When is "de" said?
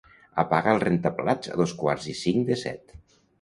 2.51-2.59